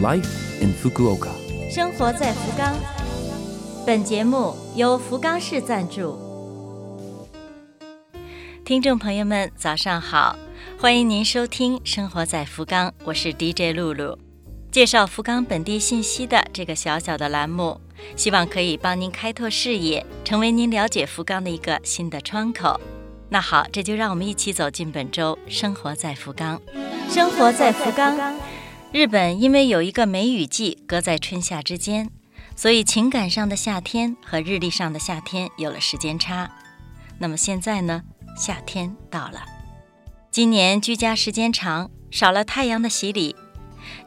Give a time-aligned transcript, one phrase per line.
[0.00, 0.28] Life
[0.60, 1.30] in Fukuoka。
[1.68, 2.72] 生活在福冈。
[3.84, 6.16] 本节目由福冈市赞助。
[8.64, 10.36] 听众朋友们，早上好，
[10.78, 14.16] 欢迎您收听《生活在福冈》，我是 DJ 露露。
[14.70, 17.80] 介绍福冈本地信息的这个小小的栏目，
[18.14, 22.80] 希望可以帮您开拓视野，成为您了解福冈的一个新的窗口。
[23.30, 26.60] 那好，这就让我们一起走进本周《生活在福冈》。
[27.12, 28.16] 生活在福冈，
[28.90, 32.10] 日本因为有一个梅雨季隔在春夏之间，
[32.56, 36.50] 所以情感上的夏天和日历上的夏天有了时间差。
[37.18, 38.02] 那么现在呢？
[38.34, 39.44] 夏天到了，
[40.30, 43.36] 今年居家时间长，少了太阳的洗礼。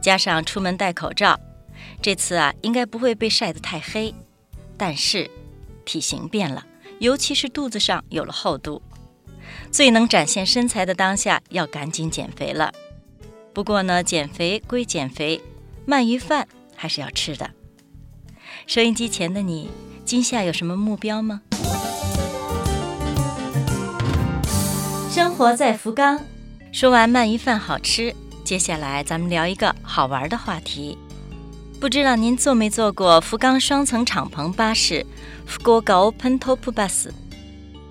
[0.02, 1.40] 加上出门戴口罩，
[2.02, 4.16] 这次啊应该不会被晒得太黑，
[4.78, 5.30] 但是
[5.86, 6.66] 体型变了，
[7.00, 8.82] 尤其是肚子上有了厚度。
[9.70, 12.74] 最能展现身材的当下，要赶紧减肥了。
[13.54, 15.42] 不过呢，减肥归减肥，
[15.86, 17.50] 鳗鱼饭还是要吃的。
[18.66, 19.70] 收音机前的你，
[20.06, 21.42] 今夏有什么目标吗？
[25.10, 26.22] 生活在福冈，
[26.72, 28.16] 说完鳗鱼饭好吃。
[28.46, 30.98] 接下来咱们聊一个好玩的话题，
[31.80, 35.06] 不知道您坐没坐过福冈双层敞篷巴士
[35.46, 37.10] 福 u g Open Top Bus）？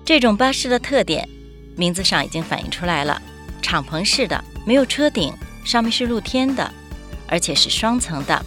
[0.03, 1.27] 这种巴士的特点，
[1.75, 3.21] 名字上已经反映出来了：
[3.61, 6.71] 敞篷式的，没有车顶，上面是露天的，
[7.27, 8.45] 而且是双层的。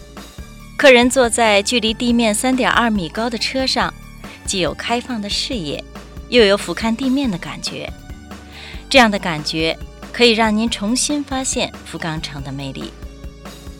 [0.77, 3.93] 客人坐在距离地面三点二米高的车上，
[4.45, 5.83] 既有开放的视野，
[6.29, 7.91] 又有俯瞰地面的感觉。
[8.89, 9.77] 这样的感觉。
[10.15, 12.93] 可以让您重新发现福冈城的魅力。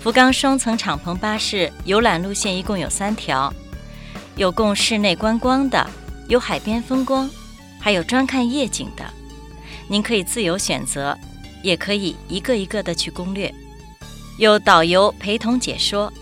[0.01, 3.53] 福冈双层敞篷巴士游览路线一共有三条，
[4.35, 5.89] 有供室内观光的，
[6.27, 7.29] 有海边风光，
[7.79, 9.05] 还有专看夜景的。
[9.87, 11.17] 您可以自由选择，
[11.65, 13.51] 也可以一个一个的去攻略。
[14.37, 16.13] 有导游陪同解说，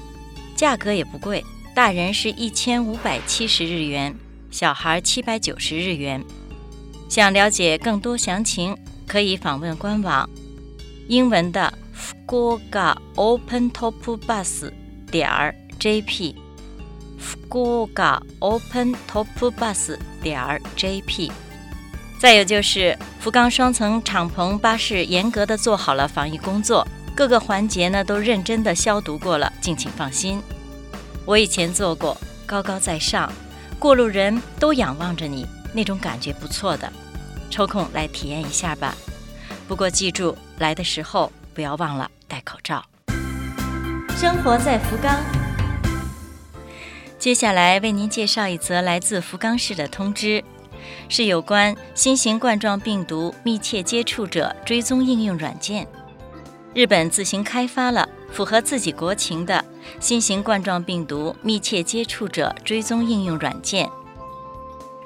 [0.55, 1.43] 价格也不贵，
[1.75, 4.15] 大人是一千五百七十日元，
[4.49, 6.23] 小孩七百九十日元。
[7.09, 8.75] 想了解更多详情。
[9.05, 10.29] 可以访问官网，
[11.09, 14.71] 英文的 Fukuoka Open Top Bus
[15.11, 21.31] 点儿 JP，Fukuoka Open Top Bus 点儿 JP。
[22.23, 30.41] 再有就是福冈双层敞篷巴士严格的做好了防疫工作，各个环节呢都认真的消毒过了，敬请放心。
[31.25, 33.29] 我以前坐过，高高在上，
[33.77, 36.89] 过路人都仰望着你，那种感觉不错的。
[37.49, 38.95] 抽空来体验一下吧，
[39.67, 42.81] 不过记住来的时候不要忘了戴口罩。
[44.15, 45.19] 生活在福冈，
[47.19, 50.41] 接下来为您介绍一则来自福冈市的通知，
[51.09, 55.87] 是有关新型冠状病毒密切接触者追踪应用软件。
[56.73, 59.63] 日本自行开发了符合自己国情的
[59.99, 63.87] 新型冠状病毒密切接触者追踪应用软件。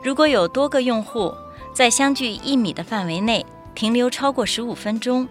[0.01, 1.33] 如果有多个用户，
[1.73, 3.45] 在相距一米的范围内
[3.75, 5.27] 停留超过十五分钟，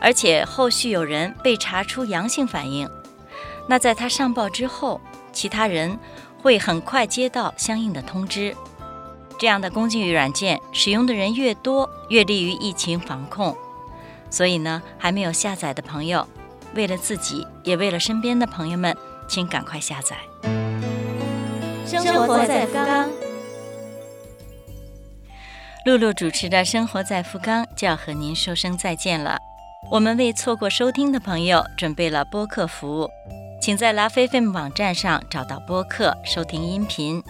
[0.00, 2.88] 而且后续有人被查出阳性反应，
[3.66, 5.00] 那在他上报之后，
[5.32, 5.98] 其他人
[6.40, 8.54] 会很快接到相应的通知。
[9.38, 13.56] 这样的工具与软件使用的人越多，越利于疫情防控。
[14.30, 16.26] 所以呢，还没有下载的朋友，
[16.74, 18.94] 为了自己，也为了身边的朋友们，
[19.28, 20.16] 请赶快下载。
[21.86, 23.08] 生活在福冈。
[25.86, 29.38] 露露主持的《生活在福冈》就要和您说声再见了。
[29.90, 33.08] 我们为错过收听的朋友准备了播客服务，
[33.62, 37.22] 请在拉菲菲姆网站上找到播客收听音频。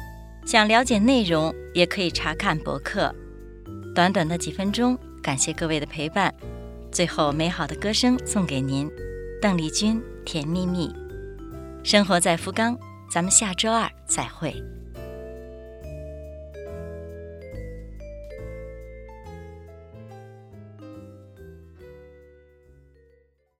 [0.48, 3.14] 想了解内容，也可以查看博客。
[3.94, 6.34] 短短的几分钟，感谢各位的陪伴。
[6.90, 8.90] 最后，美好的歌声送给您，
[9.42, 10.88] 邓丽君《甜蜜蜜》。
[11.84, 12.78] 生活在福冈，
[13.10, 14.54] 咱们下周二再会。